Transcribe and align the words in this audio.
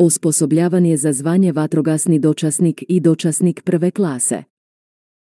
Osposobljavan 0.00 0.86
je 0.86 0.96
za 0.96 1.12
zvanje 1.12 1.52
vatrogasni 1.52 2.18
dočasnik 2.18 2.84
i 2.88 3.00
dočasnik 3.00 3.62
prve 3.62 3.90
klase. 3.90 4.42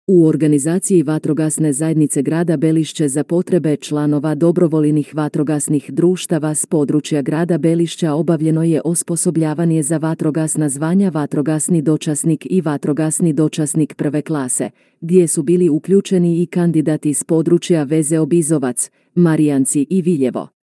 U 0.06 0.26
organizaciji 0.26 1.02
vatrogasne 1.02 1.72
zajednice 1.72 2.22
grada 2.22 2.56
Belišće 2.56 3.08
za 3.08 3.24
potrebe 3.24 3.76
članova 3.76 4.34
dobrovoljnih 4.34 5.14
vatrogasnih 5.14 5.90
društava 5.92 6.54
s 6.54 6.66
područja 6.66 7.22
grada 7.22 7.58
Belišća 7.58 8.12
obavljeno 8.12 8.62
je 8.62 8.80
osposobljavanje 8.84 9.82
za 9.82 9.96
vatrogasna 9.96 10.68
zvanja 10.68 11.08
vatrogasni 11.08 11.82
dočasnik 11.82 12.46
i 12.50 12.60
vatrogasni 12.60 13.32
dočasnik 13.32 13.94
prve 13.94 14.22
klase, 14.22 14.70
gdje 15.00 15.28
su 15.28 15.42
bili 15.42 15.68
uključeni 15.68 16.42
i 16.42 16.46
kandidati 16.46 17.14
s 17.14 17.24
područja 17.24 17.82
Veze 17.82 18.18
Obizovac, 18.18 18.90
Marijanci 19.14 19.86
i 19.90 20.02
Viljevo. 20.02 20.59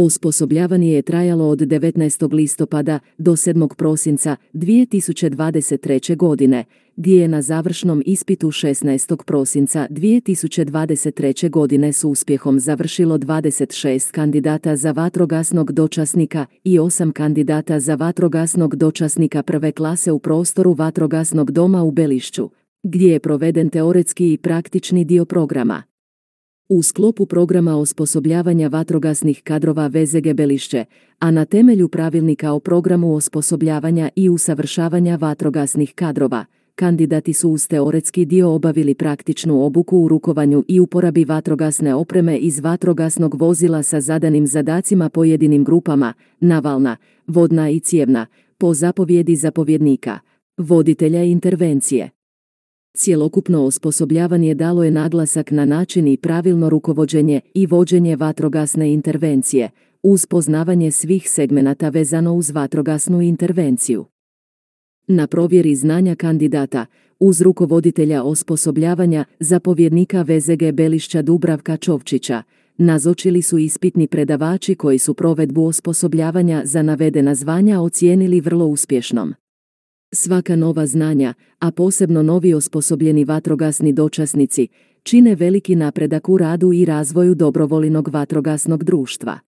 Osposobljavanje 0.00 0.92
je 0.92 1.02
trajalo 1.02 1.48
od 1.48 1.58
19. 1.58 2.34
listopada 2.34 2.98
do 3.18 3.32
7. 3.32 3.74
prosinca 3.74 4.36
2023. 4.54 6.16
godine, 6.16 6.64
gdje 6.96 7.20
je 7.20 7.28
na 7.28 7.42
završnom 7.42 8.02
ispitu 8.06 8.48
16. 8.48 9.24
prosinca 9.24 9.86
2023. 9.90 11.50
godine 11.50 11.92
s 11.92 12.04
uspjehom 12.04 12.60
završilo 12.60 13.18
26 13.18 14.10
kandidata 14.10 14.76
za 14.76 14.92
vatrogasnog 14.92 15.72
dočasnika 15.72 16.46
i 16.64 16.78
8 16.78 17.12
kandidata 17.12 17.80
za 17.80 17.94
vatrogasnog 17.94 18.76
dočasnika 18.76 19.42
prve 19.42 19.72
klase 19.72 20.12
u 20.12 20.18
prostoru 20.18 20.72
vatrogasnog 20.72 21.50
doma 21.50 21.82
u 21.82 21.90
Belišću, 21.90 22.50
gdje 22.82 23.12
je 23.12 23.20
proveden 23.20 23.70
teoretski 23.70 24.32
i 24.32 24.38
praktični 24.38 25.04
dio 25.04 25.24
programa. 25.24 25.82
U 26.70 26.82
sklopu 26.82 27.26
programa 27.26 27.76
osposobljavanja 27.76 28.68
vatrogasnih 28.68 29.42
kadrova 29.42 29.86
VZG 29.86 30.32
Belišće, 30.34 30.84
a 31.18 31.30
na 31.30 31.44
temelju 31.44 31.88
pravilnika 31.88 32.52
o 32.52 32.60
programu 32.60 33.14
osposobljavanja 33.14 34.08
i 34.16 34.28
usavršavanja 34.28 35.16
vatrogasnih 35.16 35.92
kadrova, 35.94 36.44
kandidati 36.74 37.32
su 37.32 37.50
uz 37.50 37.68
teoretski 37.68 38.24
dio 38.24 38.50
obavili 38.50 38.94
praktičnu 38.94 39.64
obuku 39.64 39.98
u 39.98 40.08
rukovanju 40.08 40.64
i 40.68 40.80
uporabi 40.80 41.24
vatrogasne 41.24 41.94
opreme 41.94 42.36
iz 42.36 42.60
vatrogasnog 42.60 43.34
vozila 43.34 43.82
sa 43.82 44.00
zadanim 44.00 44.46
zadacima 44.46 45.08
pojedinim 45.08 45.64
grupama, 45.64 46.14
navalna, 46.40 46.96
vodna 47.26 47.70
i 47.70 47.80
cijevna, 47.80 48.26
po 48.58 48.74
zapovjedi 48.74 49.36
zapovjednika, 49.36 50.18
voditelja 50.56 51.22
intervencije. 51.22 52.17
Cjelokupno 52.96 53.64
osposobljavanje 53.64 54.54
dalo 54.54 54.84
je 54.84 54.90
naglasak 54.90 55.50
na 55.50 55.64
način 55.64 56.08
i 56.08 56.16
pravilno 56.16 56.70
rukovođenje 56.70 57.40
i 57.54 57.66
vođenje 57.66 58.16
vatrogasne 58.16 58.92
intervencije, 58.92 59.70
uz 60.02 60.26
poznavanje 60.26 60.90
svih 60.90 61.30
segmenata 61.30 61.88
vezano 61.88 62.34
uz 62.34 62.50
vatrogasnu 62.50 63.22
intervenciju. 63.22 64.04
Na 65.06 65.26
provjeri 65.26 65.74
znanja 65.74 66.14
kandidata, 66.14 66.86
uz 67.20 67.40
rukovoditelja 67.40 68.22
osposobljavanja 68.22 69.24
zapovjednika 69.40 70.22
VZG 70.22 70.72
Belišća 70.72 71.22
Dubravka 71.22 71.76
Čovčića, 71.76 72.42
nazočili 72.78 73.42
su 73.42 73.58
ispitni 73.58 74.06
predavači 74.06 74.74
koji 74.74 74.98
su 74.98 75.14
provedbu 75.14 75.66
osposobljavanja 75.66 76.62
za 76.64 76.82
navedena 76.82 77.34
zvanja 77.34 77.80
ocijenili 77.80 78.40
vrlo 78.40 78.66
uspješnom. 78.66 79.34
Svaka 80.12 80.56
nova 80.56 80.86
znanja, 80.86 81.34
a 81.58 81.70
posebno 81.70 82.22
novi 82.22 82.54
osposobljeni 82.54 83.24
vatrogasni 83.24 83.92
dočasnici, 83.92 84.68
čine 85.02 85.34
veliki 85.34 85.76
napredak 85.76 86.28
u 86.28 86.38
radu 86.38 86.72
i 86.72 86.84
razvoju 86.84 87.34
dobrovoljnog 87.34 88.08
vatrogasnog 88.08 88.84
društva. 88.84 89.47